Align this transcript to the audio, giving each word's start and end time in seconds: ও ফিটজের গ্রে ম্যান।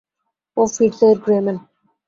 ও 0.57 0.61
ফিটজের 0.73 1.15
গ্রে 1.23 1.37
ম্যান। 1.45 1.57